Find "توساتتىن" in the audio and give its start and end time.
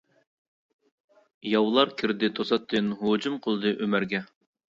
2.39-2.89